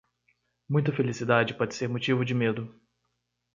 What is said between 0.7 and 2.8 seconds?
felicidade pode ser motivo de medo.